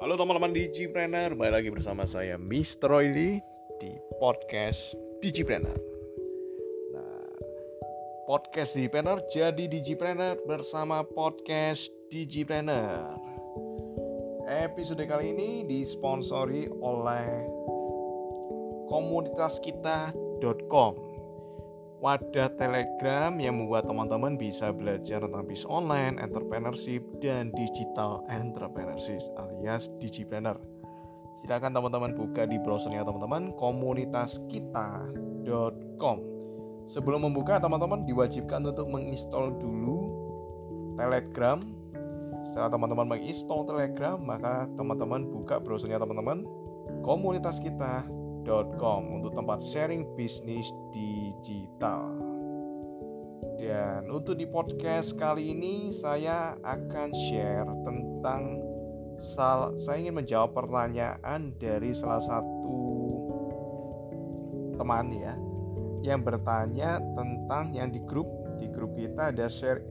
[0.00, 2.88] teman-teman Digipreneur, kembali lagi bersama saya Mr.
[2.88, 3.36] Royli
[3.76, 5.76] di podcast Digipreneur.
[6.96, 7.28] Nah,
[8.24, 13.12] podcast Digipreneur jadi Digipreneur bersama podcast Digipreneur.
[14.48, 17.44] Episode kali ini disponsori oleh
[18.88, 21.09] komunitaskita.com
[22.00, 29.92] wadah Telegram yang membuat teman-teman bisa belajar tentang bisnis online, entrepreneurship, dan digital entrepreneurship alias
[30.00, 30.56] digipreneur.
[31.38, 36.18] Silakan teman-teman buka di browsernya teman-teman komunitaskita.com.
[36.90, 40.10] Sebelum membuka, teman-teman diwajibkan untuk menginstal dulu
[40.98, 41.62] Telegram.
[42.50, 46.42] Setelah teman-teman menginstal Telegram, maka teman-teman buka browsernya teman-teman
[47.06, 48.02] komunitas kita
[48.80, 50.72] com untuk tempat sharing bisnis
[51.40, 52.12] digital.
[53.56, 58.60] Dan untuk di podcast kali ini saya akan share tentang
[59.20, 62.80] sal saya ingin menjawab pertanyaan dari salah satu
[64.80, 65.36] teman ya
[66.00, 68.24] yang bertanya tentang yang di grup
[68.56, 69.84] di grup kita ada share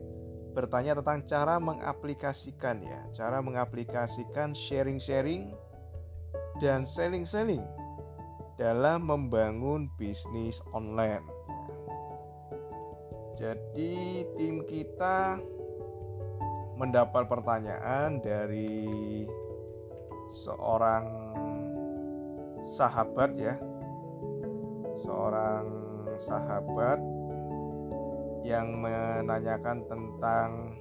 [0.50, 5.54] bertanya tentang cara mengaplikasikan ya, cara mengaplikasikan sharing-sharing
[6.58, 7.62] dan selling-selling
[8.58, 11.24] dalam membangun bisnis online.
[13.40, 15.40] Jadi tim kita
[16.76, 18.84] mendapat pertanyaan dari
[20.28, 21.04] seorang
[22.76, 23.56] sahabat ya.
[25.00, 25.64] Seorang
[26.20, 27.00] sahabat
[28.44, 30.76] yang menanyakan tentang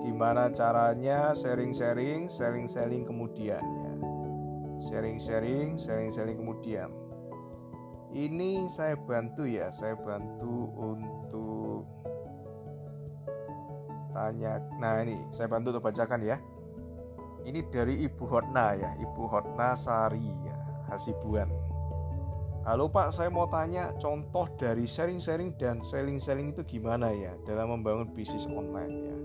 [0.00, 3.60] gimana caranya sharing-sharing, selling-selling kemudian
[4.78, 6.90] sharing-sharing, sharing-sharing kemudian.
[8.08, 11.84] Ini saya bantu ya, saya bantu untuk
[14.16, 14.56] tanya.
[14.80, 16.40] Nah ini saya bantu untuk bacakan ya.
[17.44, 20.56] Ini dari Ibu Hotna ya, Ibu Hotna Sari ya,
[20.88, 21.52] Hasibuan.
[22.64, 28.08] Halo Pak, saya mau tanya contoh dari sharing-sharing dan selling-selling itu gimana ya dalam membangun
[28.12, 29.16] bisnis online ya.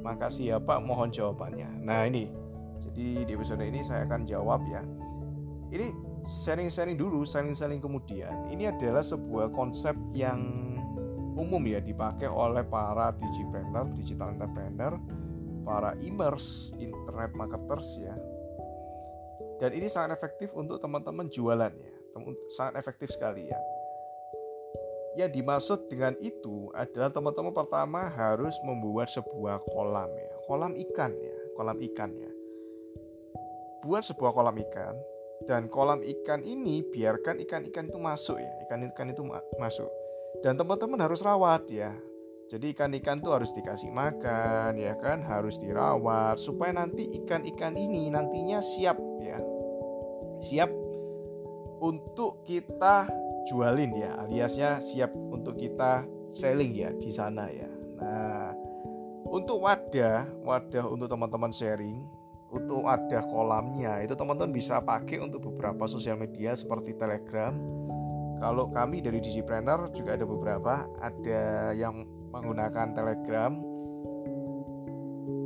[0.00, 1.68] Makasih ya Pak, mohon jawabannya.
[1.80, 2.32] Nah ini
[2.80, 4.80] jadi di episode ini saya akan jawab ya.
[5.72, 8.48] Ini sharing-sharing dulu, sharing-sharing kemudian.
[8.48, 10.40] Ini adalah sebuah konsep yang
[11.36, 14.96] umum ya dipakai oleh para digipreneur, digital entrepreneur,
[15.64, 18.14] para immerse internet marketers ya.
[19.60, 21.94] Dan ini sangat efektif untuk teman-teman jualan ya.
[22.52, 23.58] Sangat efektif sekali ya.
[25.14, 31.38] Yang dimaksud dengan itu adalah teman-teman pertama harus membuat sebuah kolam ya, kolam ikan ya,
[31.54, 32.34] kolam ikan ya
[33.84, 34.96] buat sebuah kolam ikan
[35.44, 38.50] dan kolam ikan ini biarkan ikan-ikan itu masuk ya.
[38.68, 39.22] Ikan-ikan itu
[39.60, 39.88] masuk.
[40.40, 41.92] Dan teman-teman harus rawat ya.
[42.52, 48.60] Jadi ikan-ikan itu harus dikasih makan ya kan harus dirawat supaya nanti ikan-ikan ini nantinya
[48.60, 49.40] siap ya.
[50.44, 50.70] Siap
[51.80, 53.08] untuk kita
[53.48, 56.04] jualin ya aliasnya siap untuk kita
[56.36, 57.68] selling ya di sana ya.
[57.96, 58.52] Nah
[59.24, 62.04] untuk wadah wadah untuk teman-teman sharing
[62.54, 67.50] untuk ada kolamnya itu teman-teman bisa pakai untuk beberapa sosial media seperti Telegram.
[68.38, 70.86] Kalau kami dari Digipreneur juga ada beberapa.
[71.02, 73.52] Ada yang menggunakan Telegram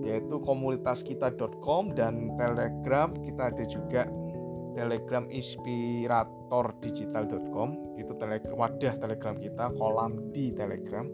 [0.05, 3.13] yaitu komunitaskita.com dan Telegram.
[3.17, 4.05] Kita ada juga
[4.77, 11.09] Telegram inspirator digital.com itu telegram wadah Telegram kita kolam di Telegram.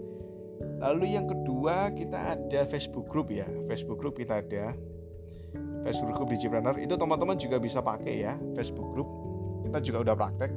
[0.84, 3.49] Lalu yang kedua kita ada Facebook group ya.
[3.71, 4.77] Facebook group kita ada
[5.84, 9.09] Facebook Group Digipreneur itu teman-teman juga bisa pakai ya Facebook Group.
[9.69, 10.53] Kita juga udah praktek.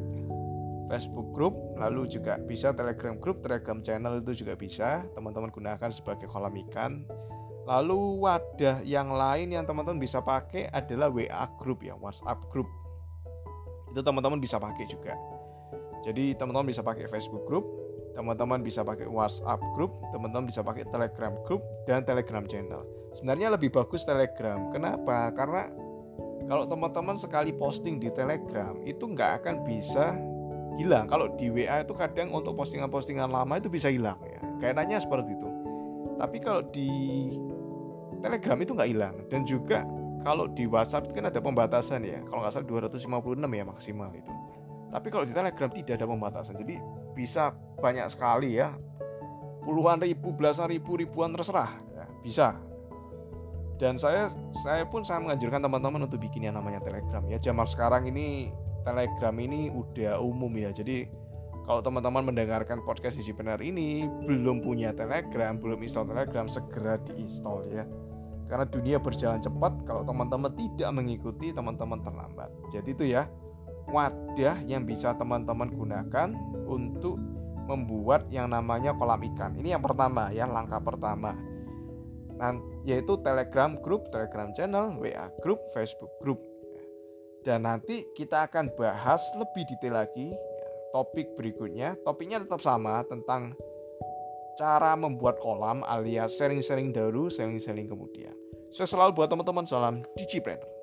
[0.87, 5.03] Facebook Group lalu juga bisa Telegram Group Telegram Channel itu juga bisa.
[5.13, 7.03] Teman-teman gunakan sebagai kolam ikan.
[7.67, 12.71] Lalu wadah yang lain yang teman-teman bisa pakai adalah WA Group ya WhatsApp Group.
[13.91, 15.11] Itu teman-teman bisa pakai juga.
[16.07, 17.67] Jadi teman-teman bisa pakai Facebook Group
[18.17, 22.81] teman-teman bisa pakai WhatsApp group, teman-teman bisa pakai Telegram group dan Telegram channel.
[23.13, 24.73] Sebenarnya lebih bagus Telegram.
[24.73, 25.29] Kenapa?
[25.37, 25.69] Karena
[26.49, 30.17] kalau teman-teman sekali posting di Telegram itu nggak akan bisa
[30.81, 31.05] hilang.
[31.05, 34.41] Kalau di WA itu kadang untuk postingan-postingan lama itu bisa hilang ya.
[34.57, 35.49] Kayaknya seperti itu.
[36.17, 36.89] Tapi kalau di
[38.25, 39.85] Telegram itu nggak hilang dan juga
[40.25, 42.17] kalau di WhatsApp itu kan ada pembatasan ya.
[42.25, 44.33] Kalau nggak salah 256 ya maksimal itu.
[44.89, 46.57] Tapi kalau di Telegram tidak ada pembatasan.
[46.57, 46.81] Jadi
[47.17, 48.77] bisa banyak sekali ya.
[49.65, 51.73] Puluhan ribu, belasan ribu, ribuan terserah.
[51.97, 52.47] Ya, bisa.
[53.81, 54.29] Dan saya
[54.61, 57.41] saya pun saya menganjurkan teman-teman untuk bikin yang namanya Telegram ya.
[57.41, 58.53] Zaman sekarang ini
[58.85, 60.69] Telegram ini udah umum ya.
[60.71, 61.09] Jadi
[61.67, 67.67] kalau teman-teman mendengarkan podcast isi benar ini belum punya Telegram, belum install Telegram, segera diinstal
[67.67, 67.83] ya.
[68.47, 73.27] karena dunia berjalan cepat kalau teman-teman tidak mengikuti teman-teman terlambat jadi itu ya
[73.87, 76.29] wadah yang bisa teman-teman gunakan
[76.67, 77.15] untuk
[77.67, 81.35] membuat yang namanya kolam ikan ini yang pertama ya langkah pertama
[82.87, 86.39] yaitu telegram group telegram channel wa group facebook group
[87.43, 93.55] dan nanti kita akan bahas lebih detail lagi ya, topik berikutnya topiknya tetap sama tentang
[94.57, 98.33] cara membuat kolam alias sharing-sharing dahulu, sharing-sharing kemudian.
[98.73, 100.76] Saya selalu buat teman-teman salam Digipreneur.